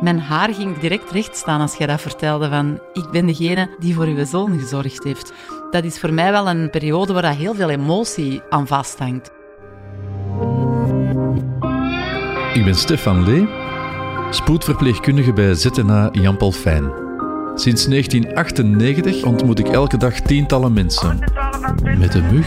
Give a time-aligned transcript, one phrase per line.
[0.00, 3.94] Mijn haar ging direct recht staan als jij dat vertelde van ik ben degene die
[3.94, 5.32] voor uw zoon gezorgd heeft.
[5.70, 9.30] Dat is voor mij wel een periode waar heel veel emotie aan vasthangt.
[12.54, 13.48] Ik ben Stefan Lee,
[14.30, 16.92] spoedverpleegkundige bij ZNA Jan Paul Fijn.
[17.54, 21.18] Sinds 1998 ontmoet ik elke dag tientallen mensen.
[21.98, 22.46] Met een mug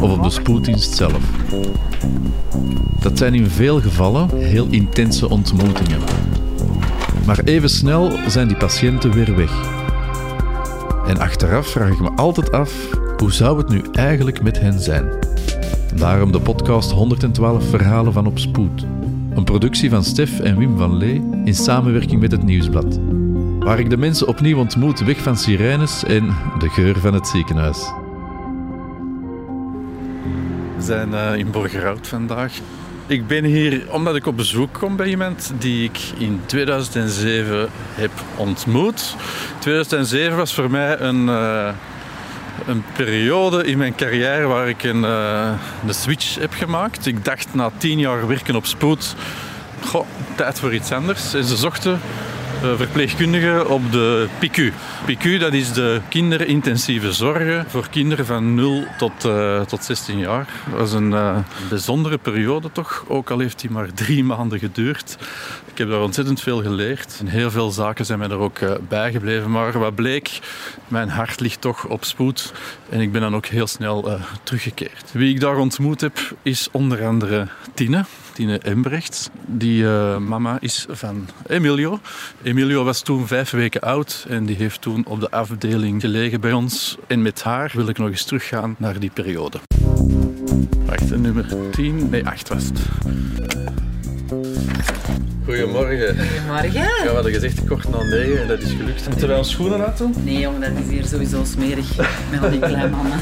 [0.00, 1.20] of op de spoeddienst zelf.
[3.00, 6.00] Dat zijn in veel gevallen heel intense ontmoetingen.
[7.26, 9.52] Maar even snel zijn die patiënten weer weg.
[11.06, 12.72] En achteraf vraag ik me altijd af,
[13.16, 15.08] hoe zou het nu eigenlijk met hen zijn?
[15.94, 18.86] Daarom de podcast 112 Verhalen van op Spoed.
[19.34, 22.98] Een productie van Stef en Wim van Lee in samenwerking met het Nieuwsblad.
[23.58, 26.26] Waar ik de mensen opnieuw ontmoet weg van sirenes en
[26.58, 27.92] de geur van het ziekenhuis.
[30.76, 32.52] We zijn uh, in Borgerhout vandaag.
[33.06, 38.10] Ik ben hier omdat ik op bezoek kom bij iemand die ik in 2007 heb
[38.36, 39.16] ontmoet.
[39.58, 41.68] 2007 was voor mij een, uh,
[42.66, 45.50] een periode in mijn carrière waar ik een, uh,
[45.88, 47.06] switch heb gemaakt.
[47.06, 49.14] Ik dacht na tien jaar werken op spoed,
[49.84, 51.34] goh, tijd voor iets anders.
[51.34, 52.00] En ze zochten
[52.60, 54.72] verpleegkundige op de PICU.
[55.04, 60.48] PICU dat is de kinderintensieve zorgen voor kinderen van 0 tot, uh, tot 16 jaar.
[60.70, 65.16] Dat was een uh, bijzondere periode toch, ook al heeft die maar drie maanden geduurd.
[65.64, 69.50] Ik heb daar ontzettend veel geleerd en heel veel zaken zijn mij er ook bijgebleven.
[69.50, 70.38] Maar wat bleek,
[70.88, 72.52] mijn hart ligt toch op spoed
[72.88, 75.12] en ik ben dan ook heel snel teruggekeerd.
[75.12, 78.04] Wie ik daar ontmoet heb is onder andere Tine.
[78.32, 79.28] Tine Embrechts.
[79.46, 79.84] Die
[80.18, 82.00] mama is van Emilio.
[82.46, 86.52] Emilio was toen vijf weken oud en die heeft toen op de afdeling gelegen bij
[86.52, 86.96] ons.
[87.06, 89.58] En met haar wil ik nog eens teruggaan naar die periode.
[90.84, 92.80] Wacht, nummer 10, nee 8 was het.
[95.44, 96.16] Goedemorgen.
[96.18, 96.72] Goedemorgen.
[96.72, 99.08] Ja, we hadden gezegd kort na 9 en dat is gelukt.
[99.08, 100.14] Moeten wij ons schoenen laten?
[100.24, 101.96] Nee jongen, dat is hier sowieso smerig
[102.30, 103.18] met al die kleine mannen.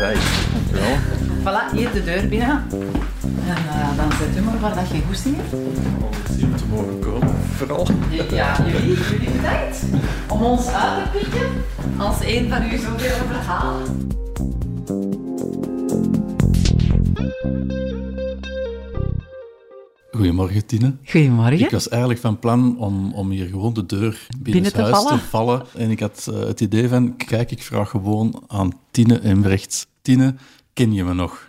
[0.00, 0.22] Right,
[0.52, 0.96] dankjewel.
[1.40, 2.66] Voilà, hier de deur binnen.
[3.46, 5.52] En uh, dan zet u maar waar dat je goesting hebt.
[5.52, 7.09] Om zien te mogen komen,
[7.66, 7.86] vooral.
[8.30, 9.84] Ja, jullie, jullie bedankt
[10.28, 11.48] om ons uit te pikken
[11.98, 14.08] als een van uw zoveel verhalen.
[20.10, 20.96] Goedemorgen, Tine.
[21.04, 21.58] Goedemorgen.
[21.58, 25.18] Ik was eigenlijk van plan om, om hier gewoon de deur binnen, te huis vallen.
[25.18, 25.62] te vallen.
[25.76, 29.86] En ik had uh, het idee van, kijk, ik vraag gewoon aan Tine Embrechts.
[30.02, 30.34] Tine,
[30.72, 31.48] ken je me nog?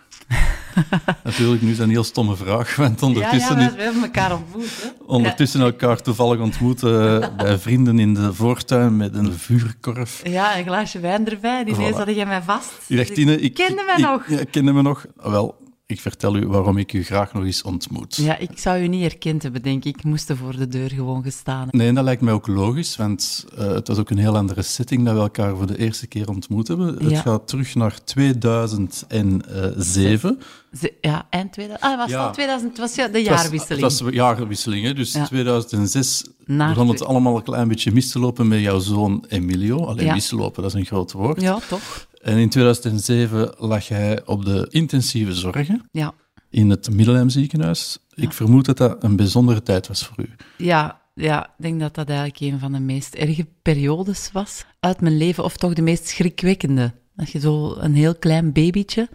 [1.24, 4.32] Natuurlijk, nu is dat een heel stomme vraag, want ondertussen, ja, ja, we hebben elkaar
[4.32, 4.82] ontmoet.
[4.82, 4.88] Hè?
[5.06, 5.66] ondertussen ja.
[5.66, 10.20] elkaar toevallig ontmoet uh, bij vrienden in de voortuin met een vuurkorf.
[10.24, 11.64] Ja, een glaasje wijn erbij.
[11.64, 11.96] Die voilà.
[11.96, 12.72] had je mij vast.
[12.86, 14.28] Je dacht, Tine, ik, kende mij nog.
[14.28, 15.04] Ja, kende me nog.
[15.16, 15.56] Wel,
[15.92, 18.16] ik vertel u waarom ik u graag nog eens ontmoet.
[18.16, 19.96] Ja, ik zou u niet herkend hebben, denk ik.
[19.96, 23.44] Ik moest er voor de deur gewoon gestaan Nee, dat lijkt mij ook logisch, want
[23.58, 26.28] uh, het was ook een heel andere setting dat we elkaar voor de eerste keer
[26.28, 26.96] ontmoet hebben.
[26.98, 27.04] Ja.
[27.08, 30.38] Het gaat terug naar 2007.
[30.80, 31.90] Ze, ja, eind 2000.
[31.90, 32.18] Ah, was Ja.
[32.18, 32.70] het al 2000?
[32.70, 33.68] Het was ja, de jaarwisseling.
[33.68, 34.94] Het was de jaarwisseling, hè.
[34.94, 35.24] dus Ja.
[35.26, 39.84] 2006 Na begon het allemaal een klein beetje mis te lopen met jouw zoon Emilio.
[39.84, 40.14] Alleen Ja.
[40.14, 41.40] mislopen, dat is een groot woord.
[41.40, 42.06] Ja, toch?
[42.22, 46.14] En in 2007 lag hij op de intensieve zorgen Ja.
[46.50, 47.98] in het Middelheim ziekenhuis.
[48.14, 50.28] Ik vermoed dat dat een bijzondere tijd was voor u.
[50.56, 55.00] Ja, ja, ik denk dat dat eigenlijk een van de meest erge periodes was uit
[55.00, 56.92] mijn leven, of toch de meest schrikwekkende.
[57.16, 59.08] Dat je zo een heel klein babytje,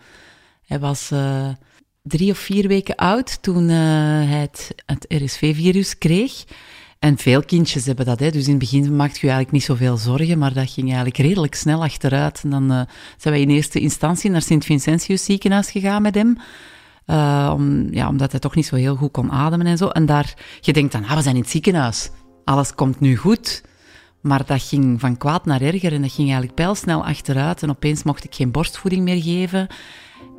[0.65, 1.49] hij was eh,
[2.03, 3.75] drie of vier weken oud toen eh,
[4.29, 6.43] hij het, het RSV-virus kreeg.
[6.99, 8.29] En veel kindjes hebben dat, hè.
[8.29, 11.55] dus in het begin maakt je eigenlijk niet zoveel zorgen, maar dat ging eigenlijk redelijk
[11.55, 12.41] snel achteruit.
[12.43, 12.81] En dan eh,
[13.17, 16.37] zijn wij in eerste instantie naar Sint-Vincentius ziekenhuis gegaan met hem.
[17.05, 19.87] Eh, om, ja, omdat hij toch niet zo heel goed kon ademen en zo.
[19.87, 22.09] En daar, je denkt dan, ah, we zijn in het ziekenhuis.
[22.43, 23.63] Alles komt nu goed.
[24.21, 27.63] Maar dat ging van kwaad naar erger en dat ging eigenlijk pijlsnel achteruit.
[27.63, 29.67] En opeens mocht ik geen borstvoeding meer geven.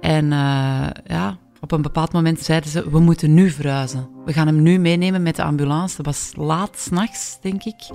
[0.00, 4.08] En eh, ja, op een bepaald moment zeiden ze, we moeten nu verhuizen.
[4.24, 5.96] We gaan hem nu meenemen met de ambulance.
[5.96, 7.88] Dat was laat, s'nachts, denk ik.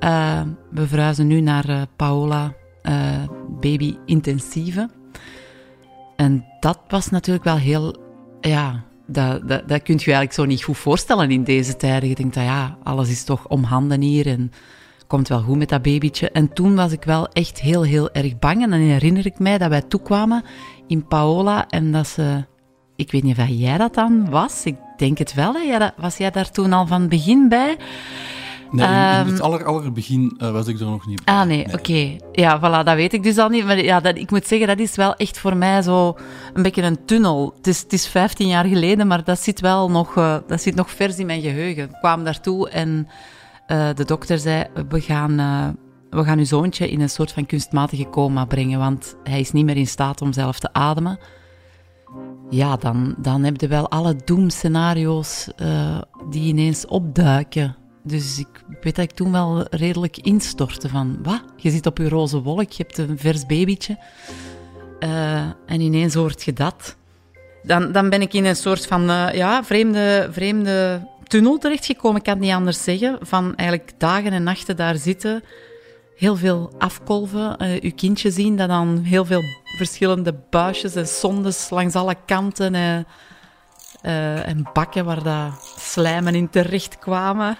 [0.00, 3.22] Eh, we verhuizen nu naar eh, Paola eh,
[3.60, 4.90] Baby Intensieve.
[6.16, 7.96] En dat was natuurlijk wel heel,
[8.40, 12.08] ja, dat, dat, dat kun je eigenlijk zo niet goed voorstellen in deze tijden.
[12.08, 14.52] Je denkt, dat ja, alles is toch om handen hier en
[15.06, 16.30] komt wel goed met dat babytje.
[16.30, 18.62] En toen was ik wel echt heel, heel erg bang.
[18.62, 20.44] En dan herinner ik mij dat wij toekwamen
[20.86, 22.44] in Paola en dat ze...
[23.00, 24.64] Ik weet niet of jij dat dan was.
[24.64, 25.54] Ik denk het wel.
[25.54, 25.78] Hè?
[25.78, 27.76] Dat- was jij daar toen al van het begin bij?
[28.70, 31.34] Nee, in, in het ehm, aller, aller begin uh, was ik er nog niet bij.
[31.34, 32.16] Ah, nee, oké.
[32.32, 33.64] Ja, voilà, dat weet ik dus al niet.
[33.64, 36.16] Maar ja, dat, ik moet zeggen, dat is wel echt voor mij zo
[36.54, 37.52] een beetje een tunnel.
[37.56, 40.74] Het is, het is 15 jaar geleden, maar dat zit wel nog, uh, dat zit
[40.74, 41.82] nog vers in mijn geheugen.
[41.84, 43.08] Ik kwam daartoe en
[43.68, 45.36] uh, de dokter zei, we gaan,
[46.10, 49.64] we gaan uw zoontje in een soort van kunstmatige coma brengen, want hij is niet
[49.64, 51.18] meer in staat om zelf te ademen
[52.50, 57.76] ja, dan, dan heb je wel alle doemscenario's uh, die ineens opduiken.
[58.02, 61.42] Dus ik weet dat ik toen wel redelijk instortte van, wat?
[61.56, 63.98] Je zit op je roze wolk, je hebt een vers babytje.
[65.00, 66.96] Uh, en ineens hoort je dat.
[67.62, 72.22] Dan, dan ben ik in een soort van uh, ja, vreemde, vreemde tunnel terechtgekomen, ik
[72.22, 73.18] kan het niet anders zeggen.
[73.20, 75.42] Van eigenlijk dagen en nachten daar zitten
[76.20, 77.62] heel veel afkolven.
[77.62, 79.42] Uh, uw kindje zien dat dan heel veel
[79.76, 82.96] verschillende buisjes en sondes langs alle kanten uh,
[84.02, 87.56] uh, en bakken waar dat slijmen in terecht kwamen.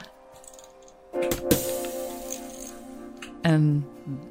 [3.43, 3.87] En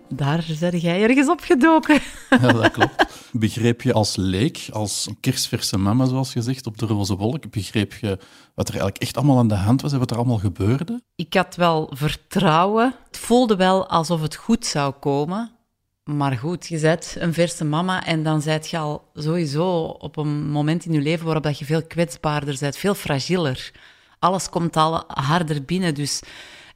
[0.09, 2.00] daar ben jij ergens opgedoken.
[2.41, 3.06] Ja, dat klopt.
[3.31, 8.17] Begreep je als leek, als kerstverse mama, zoals gezegd, op de roze wolk, begreep je
[8.56, 11.01] wat er eigenlijk echt allemaal aan de hand was en wat er allemaal gebeurde?
[11.15, 12.95] Ik had wel vertrouwen.
[13.07, 15.51] Het voelde wel alsof het goed zou komen.
[16.03, 20.50] Maar goed, je bent een verse mama en dan zijt je al sowieso op een
[20.50, 23.71] moment in je leven waarop dat je veel kwetsbaarder bent, veel fragieler.
[24.19, 26.21] Alles komt al harder binnen, dus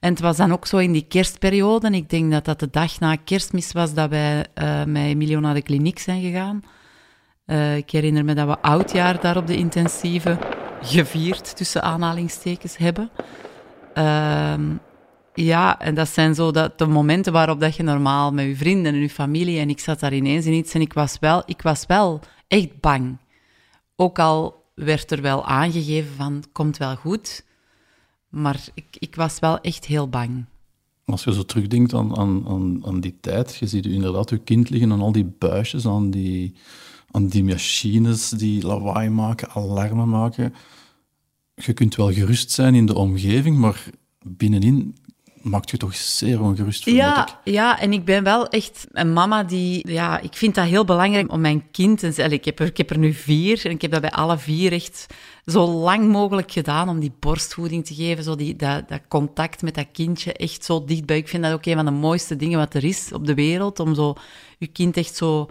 [0.04, 1.90] en het was dan ook zo in die kerstperiode.
[1.90, 5.54] Ik denk dat dat de dag na kerstmis was dat wij uh, met Emilio naar
[5.54, 6.64] de kliniek zijn gegaan.
[7.46, 10.38] Uh, ik herinner me dat we oudjaar daar op de intensieve
[10.82, 13.10] gevierd, tussen aanhalingstekens, hebben.
[13.98, 14.54] Uh,
[15.34, 18.94] ja, en dat zijn zo dat, de momenten waarop dat je normaal met je vrienden
[18.94, 19.60] en je familie...
[19.60, 22.80] En ik zat daar ineens in iets en ik was wel, ik was wel echt
[22.80, 23.18] bang.
[23.96, 27.44] Ook al werd er wel aangegeven van, komt wel goed...
[28.34, 30.46] Maar ik, ik was wel echt heel bang.
[31.06, 34.70] Als je zo terugdenkt aan, aan, aan, aan die tijd, je ziet inderdaad je kind
[34.70, 36.54] liggen aan al die buisjes, aan die,
[37.12, 40.54] aan die machines die lawaai maken, alarmen maken.
[41.56, 43.90] Je kunt wel gerust zijn in de omgeving, maar
[44.22, 44.96] binnenin
[45.42, 47.54] maakt je toch zeer ongerust, ja, ik.
[47.54, 49.92] Ja, en ik ben wel echt een mama die...
[49.92, 52.04] Ja, ik vind dat heel belangrijk om mijn kind...
[52.04, 54.38] En, ik, heb er, ik heb er nu vier en ik heb dat bij alle
[54.38, 55.06] vier echt
[55.46, 58.24] zo lang mogelijk gedaan om die borstvoeding te geven.
[58.24, 61.18] Zo die, dat, dat contact met dat kindje echt zo dichtbij.
[61.18, 63.80] Ik vind dat ook een van de mooiste dingen wat er is op de wereld.
[63.80, 64.16] Om zo
[64.58, 65.50] je kind echt zo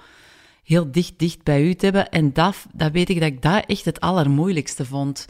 [0.64, 2.08] heel dicht, dicht bij u te hebben.
[2.08, 5.26] En dat, dat weet ik dat ik dat echt het allermoeilijkste vond.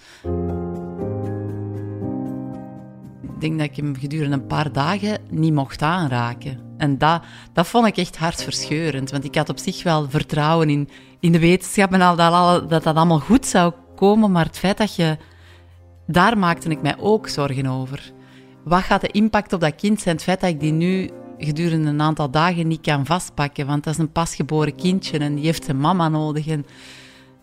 [3.23, 6.59] Ik denk dat ik hem gedurende een paar dagen niet mocht aanraken.
[6.76, 7.23] En dat,
[7.53, 9.11] dat vond ik echt hartverscheurend.
[9.11, 10.88] Want ik had op zich wel vertrouwen in,
[11.20, 13.73] in de wetenschap en al dat, dat dat allemaal goed zou
[14.10, 15.16] maar het feit dat je...
[16.06, 18.12] Daar maakte ik mij ook zorgen over.
[18.64, 20.14] Wat gaat de impact op dat kind zijn?
[20.14, 23.93] Het feit dat ik die nu gedurende een aantal dagen niet kan vastpakken, want dat
[23.93, 26.46] is een pasgeboren kindje en die heeft zijn mama nodig.
[26.46, 26.66] En,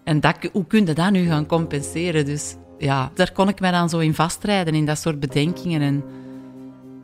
[0.04, 2.26] en dat, hoe kun je dat nu gaan compenseren?
[2.26, 5.82] Dus ja, daar kon ik mij dan zo in vastrijden, in dat soort bedenkingen.
[5.82, 6.04] En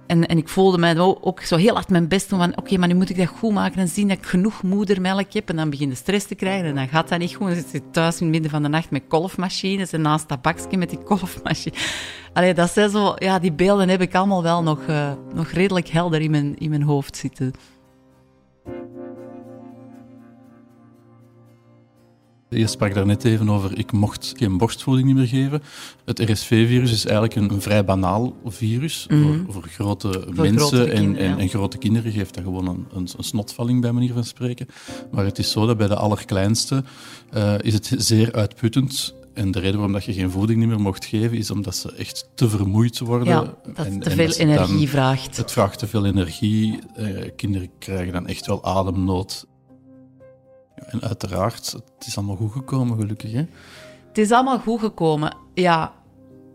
[0.08, 2.88] en, en ik voelde mij ook zo heel hard mijn best doen van oké, maar
[2.88, 5.50] nu moet ik dat goed maken en zien dat ik genoeg moedermelk heb.
[5.50, 7.48] En dan begin je stress te krijgen en dan gaat dat niet goed.
[7.48, 10.42] Dan zit je thuis in het midden van de nacht met kolfmachines en naast dat
[10.42, 11.76] bakje met die kolfmachine.
[12.34, 15.88] Allee, dat zijn zo, ja, die beelden heb ik allemaal wel nog, uh, nog redelijk
[15.88, 17.54] helder in mijn, in mijn hoofd zitten.
[22.50, 25.64] Je sprak daar net even over, ik mocht geen borstvoeding meer geven.
[26.06, 29.06] Het RSV-virus is eigenlijk een, een, vrij banaal virus.
[29.10, 29.52] voor, mhm.
[29.52, 33.92] voor, grote mensen en, en, grote kinderen geeft dat gewoon een, een, een, snotvalling, bij
[33.92, 34.68] manier van spreken.
[35.12, 36.84] Maar het is zo dat bij de allerkleinste
[37.34, 39.14] uh, is het zeer uitputtend.
[39.34, 42.30] En de reden waarom dat je geen voeding meer mocht geven, is omdat ze echt
[42.36, 43.28] te vermoeid worden.
[43.28, 45.38] Ja, dat en, te veel energie vraagt.
[45.38, 46.80] Het vraagt te veel energie.
[47.00, 49.46] Uh, kinderen krijgen dan echt wel ademnood.
[50.76, 53.32] En uiteraard, het is allemaal goed gekomen, gelukkig.
[53.32, 53.46] Hè?
[54.08, 55.94] Het is allemaal goed gekomen, ja.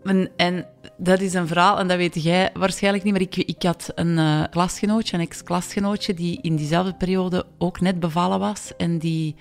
[0.03, 0.65] En, en
[0.97, 4.17] dat is een verhaal, en dat weet jij waarschijnlijk niet, maar ik, ik had een
[4.17, 8.71] uh, klasgenootje, een ex-klasgenootje, die in diezelfde periode ook net bevallen was.
[8.77, 9.35] En die,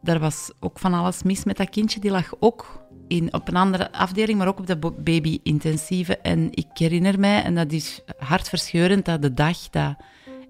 [0.00, 2.00] daar was ook van alles mis met dat kindje.
[2.00, 6.18] Die lag ook in, op een andere afdeling, maar ook op de baby-intensieve.
[6.18, 9.96] En ik herinner mij, en dat is hartverscheurend, dat de dag dat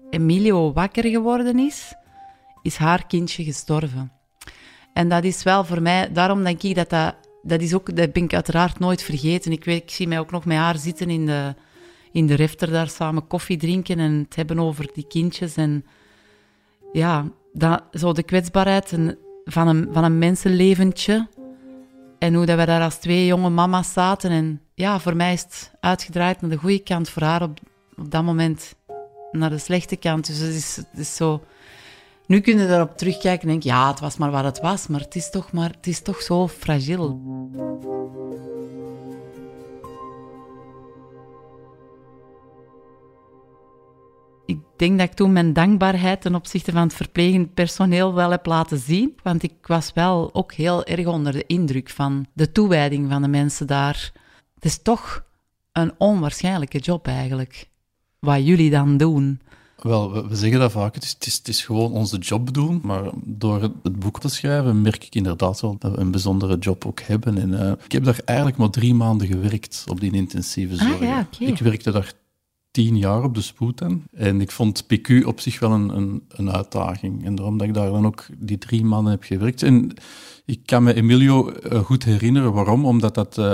[0.09, 1.93] Emilio wakker geworden is
[2.63, 4.11] is haar kindje gestorven.
[4.93, 8.13] En dat is wel voor mij, daarom denk ik dat dat, dat is ook, dat
[8.13, 9.51] ben ik uiteraard nooit vergeten.
[9.51, 11.55] Ik, weet, ik zie mij ook nog met haar zitten in de,
[12.11, 15.55] in de refter daar samen koffie drinken en het hebben over die kindjes.
[15.55, 15.85] En
[16.91, 18.97] ja, dat, zo de kwetsbaarheid
[19.45, 21.27] van, een, van een mensenleventje.
[22.19, 25.41] En hoe dat we daar als twee jonge mama's zaten en ja, voor mij is
[25.41, 27.59] het uitgedraaid naar de goede kant, voor haar op,
[27.97, 28.75] op dat moment
[29.31, 30.27] naar de slechte kant.
[30.27, 31.43] Dus het is, het is zo...
[32.33, 34.99] Nu kun je daarop terugkijken en denken, ja, het was maar wat het was, maar
[34.99, 37.19] het is toch, maar, het is toch zo fragiel.
[44.45, 48.45] Ik denk dat ik toen mijn dankbaarheid ten opzichte van het verplegend personeel wel heb
[48.45, 49.15] laten zien.
[49.23, 53.27] Want ik was wel ook heel erg onder de indruk van de toewijding van de
[53.27, 54.11] mensen daar.
[54.55, 55.25] Het is toch
[55.71, 57.69] een onwaarschijnlijke job eigenlijk.
[58.19, 59.41] Wat jullie dan doen.
[59.81, 60.95] Wel, we, zeggen dat vaak.
[60.95, 62.79] Het is, het, is, het is gewoon onze job doen.
[62.83, 66.57] Maar door het, het boek te schrijven merk ik inderdaad wel dat we een bijzondere
[66.57, 67.37] job ook hebben.
[67.37, 70.93] En, uh, ik heb daar eigenlijk maar drie maanden gewerkt op die intensieve zorg.
[70.93, 71.47] Ah, ja, okay.
[71.47, 72.13] Ik werkte daar
[72.73, 74.03] tien jaar op de spoed aan.
[74.13, 77.25] En ik vond PQ op zich wel een, een, een uitdaging.
[77.25, 79.63] En daarom dat ik daar dan ook die drie maanden heb gewerkt.
[79.63, 79.93] En
[80.45, 82.53] ik kan me Emilio uh, goed herinneren.
[82.53, 82.85] Waarom?
[82.85, 83.45] Omdat dat uh,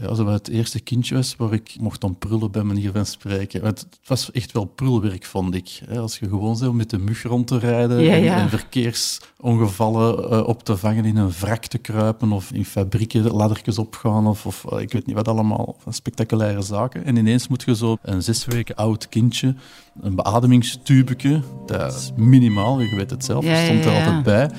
[0.00, 3.64] ja, zo het eerste kindje was waar ik mocht om prullen bij manier van spreken.
[3.64, 5.80] Het was echt wel prulwerk, vond ik.
[5.96, 8.36] Als je gewoon zo met de mug rond te rijden ja, en, ja.
[8.36, 13.78] en, verkeersongevallen uh, op te vangen in een wrak te kruipen of in fabrieken laddertjes
[13.78, 17.04] opgaan of, of ik weet niet wat allemaal, spectaculaire zaken.
[17.04, 19.54] En ineens moet je zo een zes weken oud kindje,
[20.00, 24.50] een beademingstubeke, dat is minimaal, je weet het zelf, ja, stond er ja, altijd bij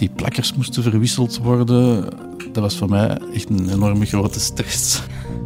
[0.00, 2.08] die plakkers moesten verwisseld worden.
[2.52, 5.02] Dat was voor mij echt een enorme grote stress.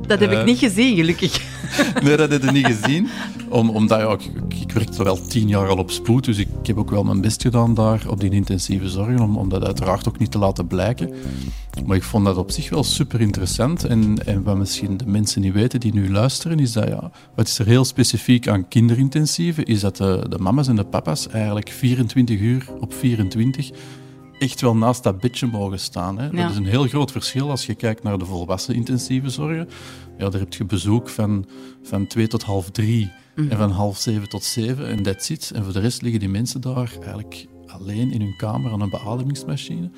[0.07, 1.43] Dat heb ik niet gezien, gelukkig.
[2.05, 3.09] nee, dat heb ik niet gezien.
[3.49, 4.31] Om, omdat ja, ik,
[4.61, 7.21] ik werkte wel tien jaar al op spoed, dus ik, ik, heb ook wel mijn
[7.21, 10.67] best gedaan daar op die intensieve zorg, om, om dat uiteraard ook niet te laten
[10.67, 11.15] blijken.
[11.87, 13.85] Maar ik vond dat op zich wel super interessant.
[13.85, 17.47] En, en wat misschien de mensen niet weten die nu luisteren, is dat ja, wat
[17.47, 21.69] is er heel specifiek aan kinderintensieve, is dat de, de mama's en de papa's eigenlijk
[21.69, 23.71] 24 uur op 24
[24.39, 26.19] echt wel naast dat bedje mogen staan.
[26.19, 26.25] Hè.
[26.25, 26.43] Ja.
[26.43, 29.69] Dat is een heel groot verschil als je kijkt naar de volwassen intensieve zorgen.
[30.19, 31.47] Ja, daar heb je bezoek van,
[31.83, 33.51] van twee tot half drie mm.
[33.51, 35.51] en van half zeven tot zeven en that's it.
[35.55, 38.91] En voor de rest liggen die mensen daar eigenlijk alleen in hun kamer aan een
[38.91, 39.91] beademingsmachine.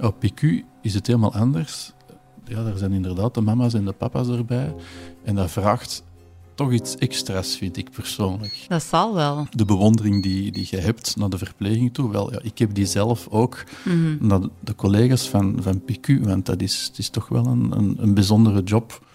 [0.00, 0.46] Op PQ
[0.82, 1.92] is het helemaal anders.
[2.44, 4.74] Ja, daar zijn inderdaad de mama's en de papa's erbij.
[5.24, 6.04] En dat vraagt
[6.54, 8.64] toch iets extra's, vind ik persoonlijk.
[8.68, 9.46] Dat zal wel.
[9.50, 12.86] De bewondering die, die je hebt naar de verpleging toe, wel, ja, ik heb die
[12.86, 13.96] zelf ook Mhm.
[13.96, 14.26] mm -hmm.
[14.26, 17.72] naar de, de, collega's van, van PQ, want dat is, het is toch wel een,
[17.76, 19.06] een, een bijzondere job.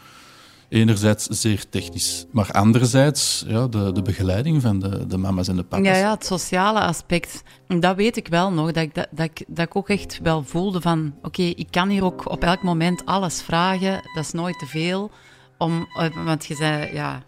[0.70, 5.64] Enerzijds zeer technisch, maar anderzijds ja, de, de begeleiding van de, de mama's en de
[5.64, 5.86] papa's.
[5.86, 7.44] Ja, ja, het sociale aspect.
[7.80, 10.44] Dat weet ik wel nog, dat ik, dat, dat, ik, dat ik ook echt wel
[10.44, 11.14] voelde van...
[11.18, 14.66] Oké, okay, ik kan hier ook op elk moment alles vragen, dat is nooit te
[14.66, 15.12] veel.
[15.58, 15.88] Om,
[16.26, 17.24] want je zei, ja,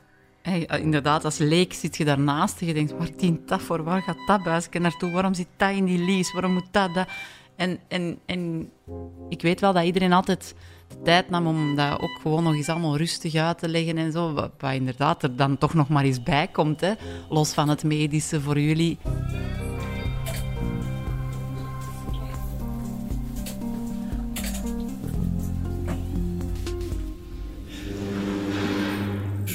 [0.82, 3.84] inderdaad, als leek zit je daarnaast en je denkt, waar dient dat voor?
[3.84, 5.12] Waar gaat dat buisje naartoe?
[5.12, 6.34] Waarom zit dat in die lease?
[6.34, 7.08] Waarom moet dat, dat?
[7.56, 8.72] En, en, en
[9.30, 10.56] ik weet wel dat iedereen altijd
[10.88, 14.12] de tijd nam om dat ook gewoon nog eens allemaal rustig uit te leggen en
[14.12, 14.34] zo.
[14.34, 16.94] Wat, wat inderdaad er dan toch nog maar eens bij komt, hè?
[17.30, 18.98] los van het medische voor jullie.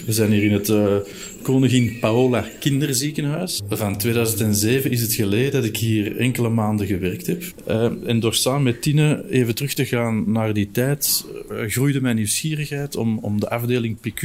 [0.05, 0.97] We zijn hier in het uh,
[1.43, 3.63] Koningin Paola Kinderziekenhuis.
[3.69, 7.43] Van 2007 is het geleden dat ik hier enkele maanden gewerkt heb.
[7.69, 12.01] Uh, en door samen met Tine even terug te gaan naar die tijd, uh, groeide
[12.01, 14.23] mijn nieuwsgierigheid om, om de afdeling PQ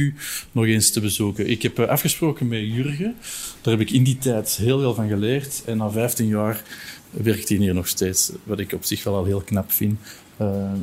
[0.52, 1.50] nog eens te bezoeken.
[1.50, 3.14] Ik heb afgesproken met Jurgen.
[3.60, 5.62] Daar heb ik in die tijd heel veel van geleerd.
[5.66, 6.62] En na 15 jaar
[7.10, 9.98] werkt hij hier nog steeds, wat ik op zich wel al heel knap vind.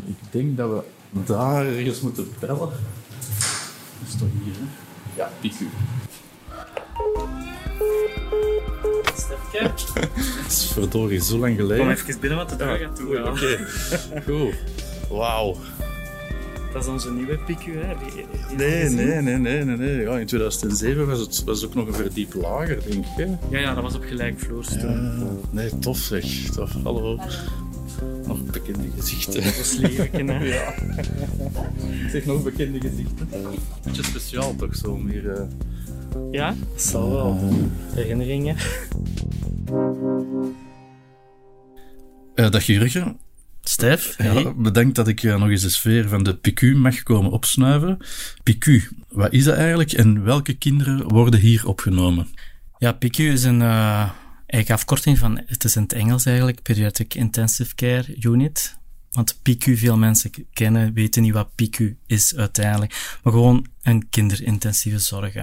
[0.06, 0.70] ik denk dat
[1.10, 2.70] we daar ergens moeten bellen.
[4.00, 4.87] Dat is toch hier, hè?
[5.18, 5.60] Ja, PQ.
[9.16, 9.60] Stefke.
[10.44, 11.86] Dat is verdorie zo lang geleden.
[11.86, 13.20] Kom even binnen wat de deur gaat toe.
[13.20, 14.22] Oké, okay.
[14.26, 14.54] goed.
[15.10, 15.56] Wauw.
[16.74, 17.94] Dat is onze nieuwe PQ, hè?
[18.04, 20.02] Die, die nee, nee, nee, nee, nee, nee.
[20.02, 23.12] Ja, in 2007 was het was ook nog een verdiep lager, denk ik.
[23.16, 23.26] Hè?
[23.50, 25.14] Ja, ja, dat was op gelijkvloers ja,
[25.50, 26.26] Nee, tof zeg.
[26.26, 26.72] Tof.
[26.84, 27.20] Hallo.
[28.28, 29.44] Nog bekende gezichten.
[29.82, 30.44] Lelijk, hè?
[30.54, 30.74] ja.
[32.04, 33.28] Ik zeg nog bekende gezichten.
[33.84, 35.24] Beetje speciaal toch, zo om hier...
[35.24, 35.42] Uh...
[36.32, 37.40] Ja, dat zal wel.
[37.44, 37.96] Uh...
[37.96, 38.56] Herinneringen.
[42.36, 43.18] Uh, dag Jurgen.
[43.62, 47.98] Stef, ja, bedankt dat ik nog eens de sfeer van de PQ mag komen opsnuiven.
[48.44, 52.28] PQ, wat is dat eigenlijk en welke kinderen worden hier opgenomen?
[52.78, 54.10] Ja, PQ is een uh,
[54.48, 58.78] eigen afkorting van, het is in het Engels eigenlijk, Pediatric Intensive Care Unit.
[59.12, 63.20] Want PQ, veel mensen kennen, weten niet wat PQ is uiteindelijk.
[63.24, 65.34] Maar gewoon een kinderintensieve zorg.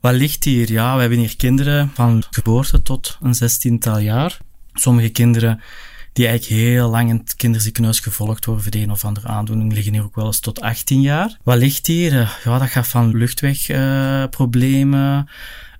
[0.00, 0.72] Wat ligt hier?
[0.72, 4.38] Ja, we hebben hier kinderen van geboorte tot een zestiental jaar.
[4.72, 5.60] Sommige kinderen
[6.12, 9.72] die eigenlijk heel lang in het kinderziekenhuis gevolgd worden voor de een of andere aandoening,
[9.72, 11.38] liggen hier ook wel eens tot 18 jaar.
[11.42, 12.12] Wat ligt hier?
[12.44, 15.28] Ja, dat gaat van luchtwegproblemen,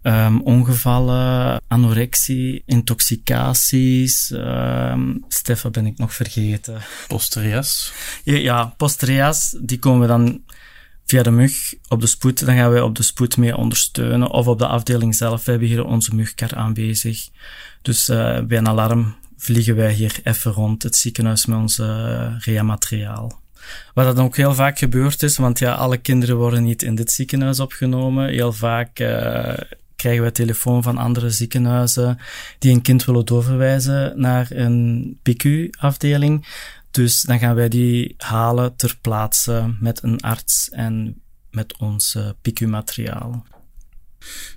[0.02, 4.30] um, ongevallen, anorexie, intoxicaties.
[4.30, 6.80] Um, Stefan ben ik nog vergeten.
[7.09, 7.92] Posterias.
[8.25, 10.42] Ja, ja, posterias, die komen dan
[11.06, 14.30] via de mug op de spoed, dan gaan wij op de spoed mee ondersteunen.
[14.30, 17.28] Of op de afdeling zelf, we hebben hier onze mugkar aanwezig.
[17.82, 22.40] Dus uh, bij een alarm vliegen wij hier even rond het ziekenhuis met onze uh,
[22.44, 23.40] rea-materiaal.
[23.94, 26.94] Wat dat dan ook heel vaak gebeurd is, want ja, alle kinderen worden niet in
[26.94, 28.28] dit ziekenhuis opgenomen.
[28.28, 29.52] Heel vaak uh,
[30.02, 32.18] krijgen wij telefoon van andere ziekenhuizen
[32.59, 36.47] die een kind willen doorverwijzen naar een PQ-afdeling.
[36.90, 43.47] Dus dan gaan wij die halen ter plaatse met een arts en met ons PQ-materiaal.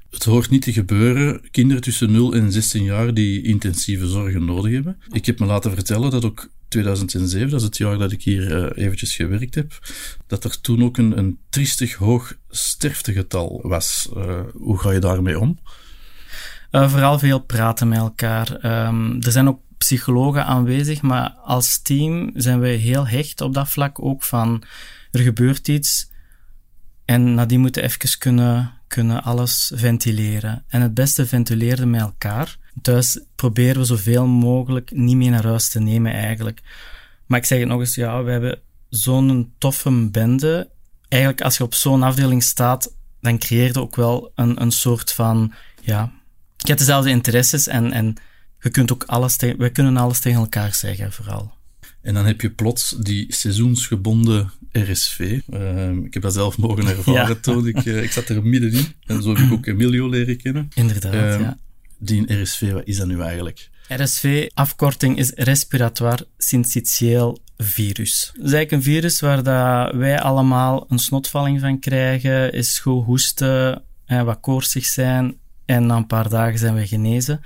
[0.10, 1.52] Het hoort niet te gebeuren.
[1.52, 4.98] Kinderen tussen 0 en 16 jaar die intensieve zorgen nodig hebben.
[5.12, 8.76] Ik heb me laten vertellen dat ook 2007, dat is het jaar dat ik hier
[8.76, 9.80] uh, eventjes gewerkt heb,
[10.28, 14.10] dat er toen ook een, een triestig hoog sterftegetal was.
[14.18, 15.60] Uh, hoe ga je daarmee om?
[16.72, 18.66] Uh, vooral veel praten met elkaar.
[18.88, 23.70] Um, er zijn ook psychologen aanwezig, maar als team zijn we heel hecht op dat
[23.70, 24.64] vlak ook van
[25.12, 26.12] er gebeurt iets
[27.06, 30.64] en nadien moeten even kunnen, kunnen alles ventileren.
[30.68, 32.58] En het beste ventileren met elkaar.
[32.82, 36.62] Thuis proberen we zoveel mogelijk niet mee naar huis te nemen eigenlijk.
[37.26, 40.70] Maar ik zeg het nog eens, ja, we hebben zo'n toffe bende.
[41.08, 45.12] Eigenlijk als je op zo'n afdeling staat, dan creëer je ook wel een, een soort
[45.12, 46.12] van, ja,
[46.58, 48.16] je hebt dezelfde interesses en, en
[48.60, 51.55] je kunt ook alles tegen, we kunnen alles tegen elkaar zeggen, vooral.
[52.06, 55.40] En dan heb je plots die seizoensgebonden RSV.
[55.50, 57.36] Uh, ik heb dat zelf mogen ervaren ja.
[57.36, 58.86] toen ik, uh, ik zat er middenin.
[59.06, 60.70] En zo heb ik ook Emilio leren kennen.
[60.74, 61.58] Inderdaad, uh, ja.
[61.98, 63.70] Die RSV, wat is dat nu eigenlijk?
[63.88, 68.32] RSV, afkorting is respiratoire syncytieel virus.
[68.34, 73.06] Dat is eigenlijk een virus waar dat wij allemaal een snotvalling van krijgen, is goed
[73.06, 77.42] hoesten, en wat koortsig zijn en na een paar dagen zijn we genezen.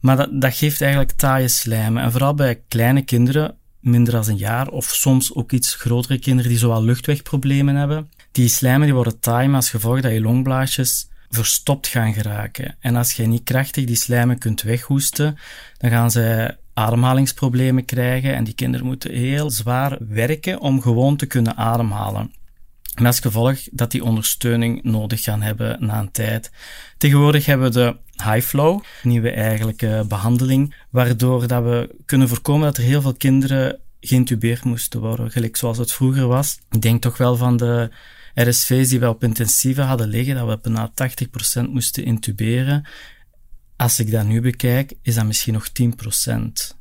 [0.00, 2.02] Maar dat, dat geeft eigenlijk taaie slijmen.
[2.02, 6.50] En vooral bij kleine kinderen, minder dan een jaar, of soms ook iets grotere kinderen
[6.50, 8.10] die zowel luchtwegproblemen hebben.
[8.32, 12.76] Die slijmen die worden taai, als gevolg dat je longblaasjes verstopt gaan geraken.
[12.80, 15.38] En als je niet krachtig die slijmen kunt weghoesten,
[15.78, 21.26] dan gaan ze ademhalingsproblemen krijgen en die kinderen moeten heel zwaar werken om gewoon te
[21.26, 22.32] kunnen ademhalen.
[22.96, 26.50] Met als gevolg dat die ondersteuning nodig gaan hebben na een tijd.
[26.98, 32.76] Tegenwoordig hebben we de high flow, nieuwe eigenlijke behandeling, waardoor dat we kunnen voorkomen dat
[32.76, 36.58] er heel veel kinderen geïntubeerd moesten worden, gelijk zoals het vroeger was.
[36.70, 37.90] Ik denk toch wel van de
[38.34, 40.92] RSV's die we op intensieve hadden liggen, dat we bijna
[41.64, 42.86] 80% moesten intuberen.
[43.76, 46.76] Als ik dat nu bekijk, is dat misschien nog 10%.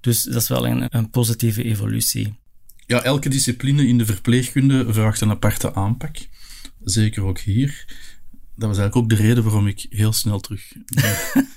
[0.00, 2.38] Dus dat is wel een, een positieve evolutie.
[2.86, 6.16] Ja, elke discipline in de verpleegkunde vraagt een aparte aanpak.
[6.82, 7.84] Zeker ook hier.
[8.56, 11.48] Dat was eigenlijk ook de reden waarom ik heel snel terug ben,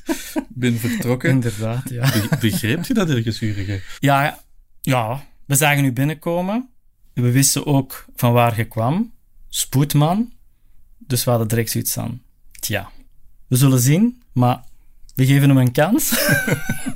[0.49, 1.29] ben vertrokken.
[1.39, 2.11] Inderdaad, ja.
[2.11, 3.81] Be begreep je dat ergens, Jurgen?
[3.99, 4.43] Ja,
[4.81, 6.69] ja, we zagen u binnenkomen.
[7.13, 9.13] We wisten ook van waar je kwam.
[9.49, 10.33] Spoedman.
[10.97, 12.21] Dus we hadden direct zoiets aan.
[12.59, 12.91] Tja,
[13.47, 14.63] we zullen zien, maar
[15.15, 16.29] we geven hem een kans.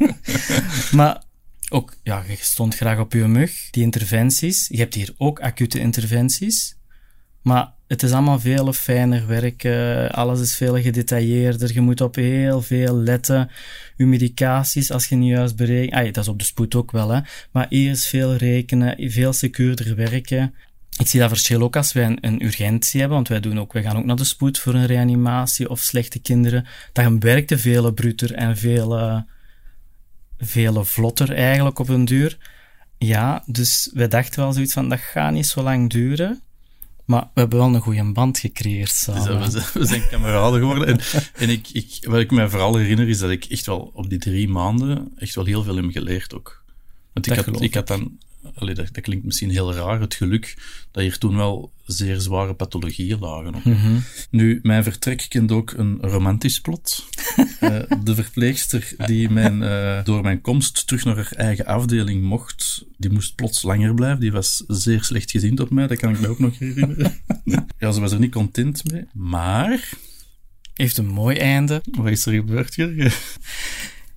[0.97, 1.23] maar
[1.71, 3.69] ook, ja, je stond graag op je mug.
[3.69, 4.67] Die interventies.
[4.67, 6.75] Je hebt hier ook acute interventies.
[7.41, 10.11] Maar het is allemaal veel fijner werken.
[10.11, 11.73] Alles is veel gedetailleerder.
[11.73, 13.49] Je moet op heel veel letten.
[13.97, 15.93] Je medicaties, als je niet juist berekent.
[15.93, 17.19] Ah, dat is op de spoed ook wel, hè.
[17.51, 20.53] Maar is veel rekenen, veel secuurder werken.
[20.97, 23.73] Ik zie dat verschil ook als wij een, een, urgentie hebben, want wij, doen ook,
[23.73, 26.65] wij gaan ook naar de spoed voor een reanimatie of slechte kinderen.
[26.93, 29.21] Dan werkt veel bruter en veel, uh,
[30.41, 32.37] veel vlotter eigenlijk op een duur.
[32.97, 36.41] Ja, dus wij dachten wel zoiets van, dat gaat niet zo lang duren.
[37.05, 39.51] Maar we hebben wel een goede band gecreëerd samen.
[39.51, 40.87] Dus, we, we, zijn kameraden geworden.
[40.87, 40.99] En,
[41.35, 44.19] en ik, ik, wat ik me vooral herinner is dat ik echt wel op die
[44.19, 46.63] drie maanden echt wel heel veel heb geleerd ook.
[47.13, 48.17] Want ik had, ik had dan
[48.53, 50.57] Allee, dat, dat, klinkt misschien heel raar, het geluk
[50.91, 53.61] dat hier toen wel zeer zware pathologieën lagen.
[53.63, 54.03] Mm -hmm.
[54.29, 57.05] Nu, mijn vertrek kent ook een romantisch plot.
[57.37, 57.49] uh,
[58.03, 63.11] de verpleegster die mijn, uh, door mijn komst terug naar haar eigen afdeling mocht, die
[63.11, 64.19] moest plots langer blijven.
[64.19, 67.17] Die was zeer slecht gezind op mij, dat kan ik me ook nog herinneren.
[67.79, 69.05] ja, ze was er niet content mee.
[69.13, 69.89] Maar...
[70.73, 71.81] Heeft een mooi einde.
[71.91, 73.11] Wat is er gebeurd, Jurgen?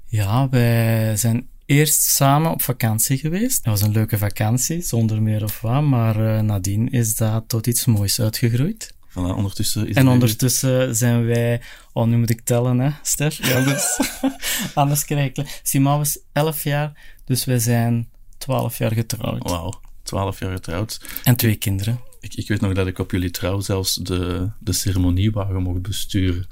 [0.06, 3.64] Ja, wij zijn eerst samen op vakantie geweest.
[3.64, 7.66] Dat was een leuke vakantie, zonder meer of wat, maar uh, nadien is dat tot
[7.66, 8.94] iets moois uitgegroeid.
[9.10, 11.60] Voilà, ondertussen is en ondertussen zijn wij,
[11.92, 14.00] oh nu moet ik tellen hè, Stef, ja, dus,
[14.74, 15.60] anders krijg ik...
[15.62, 19.48] Simon was 11 jaar Dus wij zijn twaalf jaar getrouwd.
[19.48, 21.00] Wauw, twaalf jaar getrouwd.
[21.24, 22.00] En twee kinderen.
[22.20, 26.46] Ik, ik weet nog dat ik op jullie trouw zelfs de, de ceremoniewagen mocht besturen.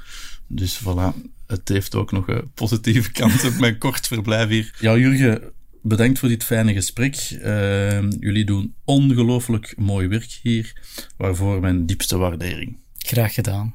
[0.54, 1.14] Dus voilà,
[1.46, 4.74] het heeft ook nog een positieve kant op mijn kort verblijf hier.
[4.80, 7.30] Ja, Jurgen, bedankt voor dit fijne gesprek.
[7.30, 10.72] Uh, jullie doen ongelooflijk mooi werk hier,
[11.16, 12.78] waarvoor mijn diepste waardering.
[12.98, 13.74] Graag gedaan.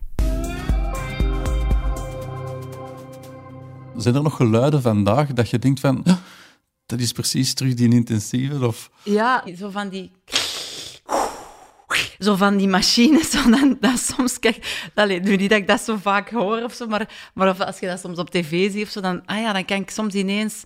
[3.97, 6.03] Zijn er nog geluiden vandaag dat je denkt van,
[6.85, 8.67] dat is precies terug die intensieve?
[8.67, 8.91] Of...
[9.03, 10.11] Ja, zo van die
[12.17, 16.29] zo van die machines, dan, dat soms, kijk, allee, niet dat ik dat zo vaak
[16.29, 19.01] hoor of zo, maar, maar of als je dat soms op tv ziet of zo,
[19.01, 20.63] dan, ah ja, dan kan ik soms ineens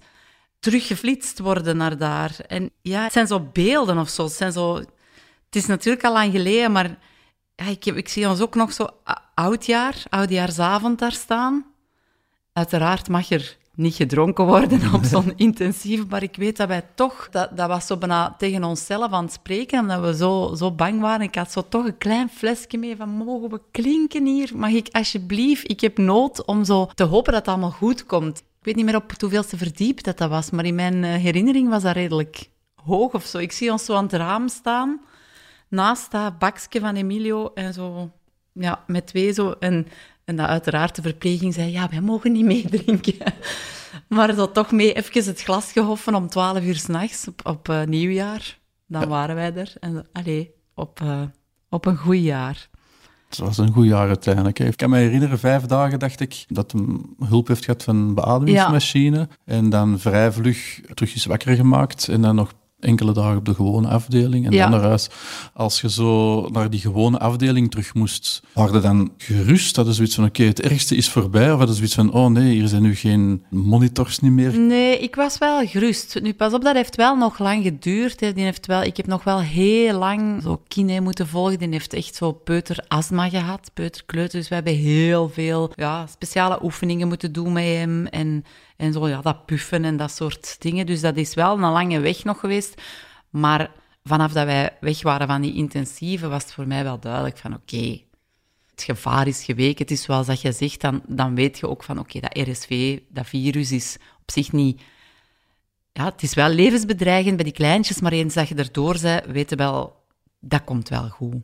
[0.61, 2.35] teruggeflitst worden naar daar.
[2.47, 4.23] En ja, het zijn zo beelden of zo.
[4.23, 6.97] Het, zijn zo, het is natuurlijk al lang geleden, maar
[7.55, 8.87] ja, ik, heb, ik zie ons ook nog zo
[9.33, 11.65] oudjaar, oudjaarsavond daar staan.
[12.53, 17.29] Uiteraard mag er niet gedronken worden op zo'n intensief, maar ik weet dat wij toch,
[17.29, 21.01] dat, dat was zo bijna tegen onszelf aan het spreken, omdat we zo, zo bang
[21.01, 21.21] waren.
[21.21, 24.51] Ik had zo toch een klein flesje mee van, mogen we klinken hier?
[24.55, 28.37] Mag ik alsjeblieft, ik heb nood om zo te hopen dat het allemaal goed komt.
[28.37, 31.69] Ik weet niet meer op hoeveelste verdiep dat dat was, maar in mijn eh, herinnering
[31.69, 33.37] was dat redelijk hoog of zo.
[33.37, 35.01] Ik zie ons zo aan het raam staan,
[35.67, 38.11] naast dat bakje van Emilio en zo,
[38.53, 39.87] ja, met twee zo, en
[40.31, 43.15] en dat uiteraard de verpleging zei, ja, wij mogen niet meedrinken.
[44.07, 47.83] maar dat toch mee even het glas gehoffen om twaalf uur s'nachts op, op uh,
[47.83, 48.59] nieuwjaar.
[48.87, 49.73] Dan waren wij er.
[49.79, 51.21] En allee, op, uh,
[51.69, 52.69] op een goed jaar.
[53.29, 54.59] Het was een goed jaar uiteindelijk.
[54.59, 56.81] Ik kan me herinneren, vijf dagen dacht ik dat hij
[57.27, 59.17] hulp heeft gehad van een beademingsmachine.
[59.17, 59.27] Ja.
[59.45, 62.07] En dan vrij vlug terug is wakker gemaakt.
[62.07, 65.09] En dan nog enkele dagen op de gewone afdeling en dan naar huis.
[65.53, 69.75] Als je zo naar die gewone afdeling terug moest, waren dan gerust?
[69.75, 71.53] Dat is zoiets van, oké, het ergste is voorbij?
[71.53, 74.59] Of dat is zoiets van, oh nee, hier zijn nu geen monitors niet meer?
[74.59, 76.19] Nee, ik was wel gerust.
[76.21, 78.19] Nu, pas op, dat heeft wel nog lang geduurd.
[78.19, 78.33] Hè.
[78.33, 81.59] Die heeft wel, ik heb nog wel heel lang zo kine moeten volgen.
[81.59, 84.39] Die heeft echt zo peuterasma gehad, peuterkleuter.
[84.39, 88.05] Dus we hebben heel veel ja, speciale oefeningen moeten doen met hem.
[88.05, 88.43] En
[88.81, 90.85] en zo, ja, dat puffen en dat soort dingen.
[90.85, 92.81] Dus dat is wel een lange weg nog geweest.
[93.29, 93.71] Maar
[94.03, 97.53] vanaf dat wij weg waren van die intensieve, was het voor mij wel duidelijk van
[97.53, 98.01] oké,
[98.71, 99.77] het gevaar is geweken.
[99.77, 102.99] Het is zoals dat je zegt, dan, dan weet je ook van oké, dat RSV,
[103.09, 104.81] dat virus is op zich niet...
[105.93, 109.57] Ja, het is wel levensbedreigend bij die kleintjes, maar eens dat je erdoor bent, weten
[109.57, 110.03] wel,
[110.39, 111.35] dat komt wel goed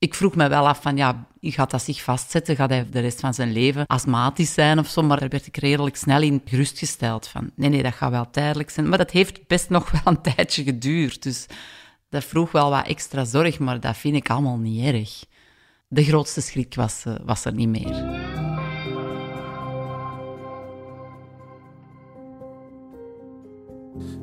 [0.00, 2.56] ik vroeg me wel af van, ja, gaat dat zich vastzetten?
[2.56, 5.02] Gaat hij de rest van zijn leven astmatisch zijn of zo?
[5.02, 8.70] Maar daar werd ik redelijk snel in gerustgesteld van, nee, nee, dat gaat wel tijdelijk
[8.70, 8.88] zijn.
[8.88, 11.22] Maar dat heeft best nog wel een tijdje geduurd.
[11.22, 11.46] Dus
[12.08, 15.24] dat vroeg wel wat extra zorg, maar dat vind ik allemaal niet erg.
[15.88, 17.94] De grootste schrik was, uh, was er niet meer.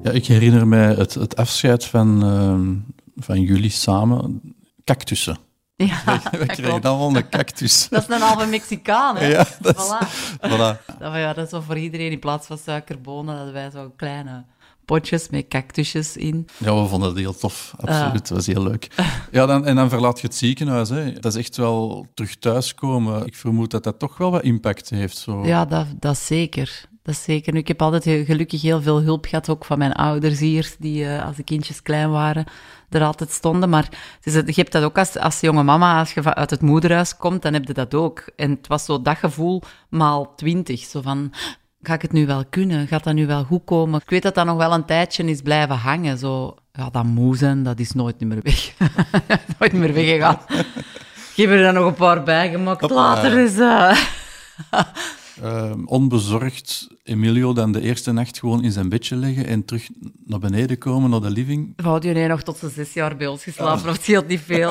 [0.03, 4.41] Ja, ik herinner mij het, het afscheid van, uh, van jullie samen,
[4.83, 5.45] cactussen.
[5.77, 7.87] Ja, we kregen dan wel een cactus.
[7.89, 9.27] Dat is een halve Mexicaan, hè?
[9.27, 10.07] Ja, dat is, voilà.
[10.39, 10.85] voilà.
[10.99, 14.45] Dat, ja, dat is zo voor iedereen, in plaats van suikerbonen, dat wij zo kleine
[14.85, 16.47] potjes met cactusjes in.
[16.57, 18.13] Ja, we vonden het heel tof, absoluut.
[18.13, 18.87] Het was heel leuk.
[19.31, 20.89] Ja, dan, en dan verlaat je het ziekenhuis.
[20.89, 21.13] Hè.
[21.13, 23.25] Dat is echt wel terug thuiskomen.
[23.25, 25.17] Ik vermoed dat dat toch wel wat impact heeft.
[25.17, 25.45] Zo.
[25.45, 26.85] Ja, dat, dat zeker.
[27.07, 27.55] Dat is zeker.
[27.55, 31.25] Ik heb altijd gelukkig heel veel hulp gehad, ook van mijn ouders hier, die uh,
[31.25, 32.45] als de kindjes klein waren,
[32.89, 33.69] er altijd stonden.
[33.69, 33.83] Maar
[34.21, 37.17] het is, je hebt dat ook als, als jonge mama, als je uit het moederhuis
[37.17, 38.29] komt, dan heb je dat ook.
[38.35, 40.79] En het was zo dat gevoel maal twintig.
[40.79, 41.33] Zo van,
[41.81, 42.87] ga ik het nu wel kunnen?
[42.87, 44.01] Gaat dat nu wel goed komen?
[44.03, 46.17] Ik weet dat dat nog wel een tijdje is blijven hangen.
[46.17, 48.73] Zo, ja, dat moe zijn, dat is nooit meer weg.
[49.59, 50.39] nooit meer weggegaan.
[51.35, 52.89] Ik heb er dan nog een paar bijgemaakt.
[52.89, 53.57] Later is...
[53.57, 53.97] Uh...
[55.43, 59.89] Uh, onbezorgd Emilio dan de eerste nacht gewoon in zijn bedje leggen en terug
[60.25, 61.73] naar beneden komen, naar de living.
[61.75, 64.41] Wou je nee nog tot zijn zes jaar bij ons geslapen, of het scheelt niet
[64.41, 64.69] veel.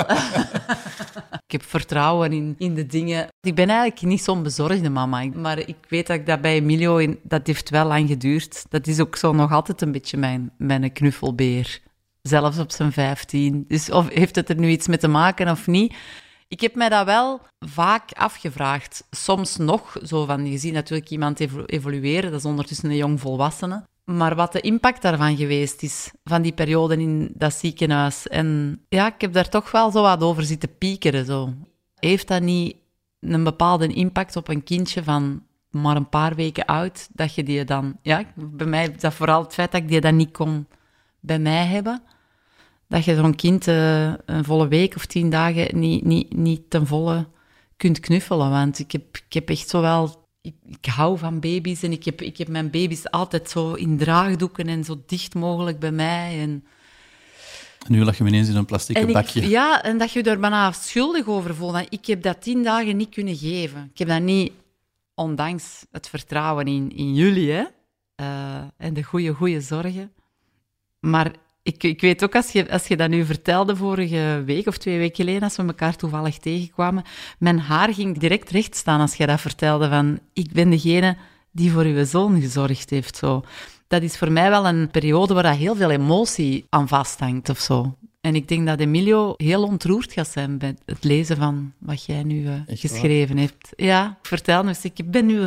[1.47, 3.29] ik heb vertrouwen in, in de dingen.
[3.41, 6.97] Ik ben eigenlijk niet zo'n bezorgde mama, maar ik weet dat ik dat bij Emilio,
[6.97, 8.65] in, dat heeft wel lang geduurd.
[8.69, 11.81] Dat is ook zo nog altijd een beetje mijn, mijn knuffelbeer.
[12.23, 13.65] Zelfs op zijn vijftien.
[13.69, 15.95] Dus of heeft het er nu iets mee te maken of niet?
[16.49, 19.05] Ik heb mij dat wel vaak afgevraagd.
[19.11, 23.85] Soms nog, zo van, je ziet natuurlijk iemand evolueren, dat is ondertussen een jong volwassene.
[24.05, 28.29] Maar wat de impact daarvan geweest is, van die periode in dat ziekenhuis.
[28.29, 31.25] En ja, ik heb daar toch wel zo wat over zitten piekeren.
[31.25, 31.53] Zo.
[31.95, 32.77] Heeft dat niet
[33.21, 37.65] een bepaalde impact op een kindje van maar een paar weken oud, dat je die
[37.65, 37.97] dan...
[38.03, 40.67] Ja, bij mij dat vooral het feit dat ik die dan niet kon
[41.21, 42.03] bij mij hebben
[42.89, 46.87] dat je zo'n kind uh, een volle week of tien dagen niet, niet, niet ten
[46.87, 47.29] volle
[47.77, 48.51] kunt knuffelen.
[48.51, 52.05] Want ik heb, ik heb echt zo wel ik, ik, hou van baby's en ik
[52.05, 56.41] heb, ik heb mijn baby's altijd zo in draagdoeken en zo dicht mogelijk bij mij.
[56.41, 56.65] En,
[57.89, 59.49] nu lag je ineens in een plastic bakje.
[59.49, 61.87] Ja, en dat je je er bijna schuldig over voelt.
[61.89, 63.91] Ik heb dat tien dagen niet kunnen geven.
[63.93, 64.53] Ik heb dat niet,
[65.15, 67.65] ondanks het vertrouwen in, in jullie hè,
[68.21, 70.13] uh, en de goede, goede zorgen.
[71.01, 71.33] Maar
[71.67, 74.99] ik, ik weet ook, als je, als je dat nu vertelde vorige week of twee
[74.99, 77.05] weken geleden, als we elkaar toevallig tegenkwamen,
[77.39, 81.17] mijn haar ging direct recht staan als je dat vertelde, van ik ben degene
[81.53, 83.17] die voor uw zoon gezorgd heeft.
[83.17, 83.43] Zo.
[83.89, 87.97] Dat is voor mij wel een periode waar heel veel emotie aan vasthangt of zo.
[88.21, 92.23] En ik denk dat Emilio heel ontroerd gaat zijn bij het lezen van wat jij
[92.23, 93.73] nu uh, geschreven hebt.
[93.77, 95.41] Ja, vertel me eens, ik ben nu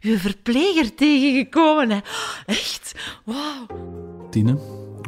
[0.00, 1.90] uw verpleger tegengekomen.
[1.90, 1.98] Hè.
[2.46, 3.66] Echt, wauw.
[4.30, 4.58] Tine,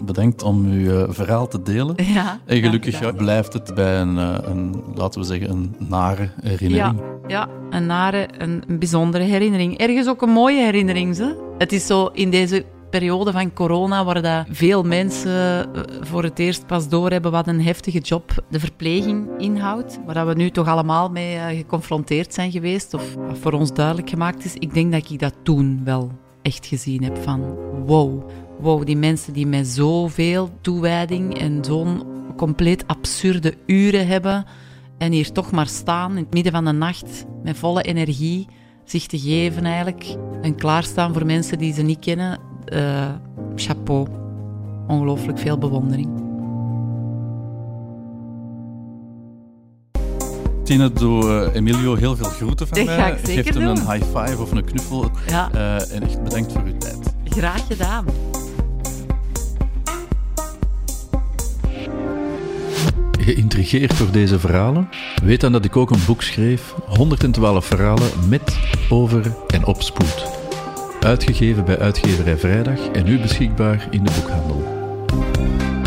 [0.04, 1.94] bedankt om uw uh, verhaal te delen.
[2.04, 7.00] Ja, en gelukkig blijft het bij een, uh, een, laten we zeggen, een nare herinnering.
[7.26, 9.78] Ja, ja een nare, een, een bijzondere herinnering.
[9.78, 11.16] Ergens ook een mooie herinnering.
[11.16, 11.54] Ze.
[11.58, 16.38] Het is zo in deze periode van corona, waar dat veel mensen eh, voor het
[16.38, 21.10] eerst pas doorhebben wat een heftige job de verpleging inhoudt, waar we nu toch allemaal
[21.10, 24.54] mee eh, geconfronteerd zijn geweest, of voor ons duidelijk gemaakt is.
[24.54, 26.10] Ik denk dat ik dat toen wel
[26.42, 27.40] echt gezien heb van
[27.86, 32.02] wow, wow, die mensen die met zoveel toewijding en zo'n
[32.36, 34.44] compleet absurde uren hebben
[34.98, 38.46] en hier toch maar staan in het midden van de nacht met volle energie
[38.84, 43.04] zich te geven eigenlijk en klaarstaan voor mensen die ze niet kennen uh,
[43.56, 44.06] chapeau.
[44.86, 46.08] Ongelooflijk veel bewondering.
[50.64, 52.96] Tina, doe uh, Emilio heel veel groeten van Dat mij.
[52.96, 53.76] Ga ik zeker Geef hem doen.
[53.76, 55.10] een high five of een knuffel.
[55.26, 55.50] Ja.
[55.54, 57.14] Uh, en echt bedankt voor uw tijd.
[57.24, 58.04] Graag gedaan.
[63.20, 64.88] Geïntrigeerd door deze verhalen?
[65.24, 70.37] Weet dan dat ik ook een boek schreef, 112 verhalen met, over en op spoed.
[71.00, 74.64] Uitgegeven bij Uitgeverij Vrijdag en nu beschikbaar in de boekhandel.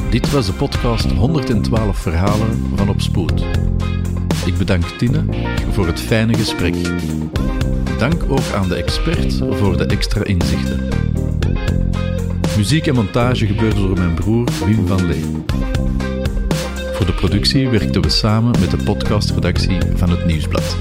[0.09, 3.45] Dit was de podcast 112 verhalen van Op Spoed.
[4.45, 5.23] Ik bedank Tine
[5.71, 6.75] voor het fijne gesprek.
[7.97, 10.89] Dank ook aan de expert voor de extra inzichten.
[12.57, 15.25] Muziek en montage gebeurde door mijn broer Wim van Lee.
[16.93, 20.77] Voor de productie werkten we samen met de podcastredactie van het Nieuwsblad.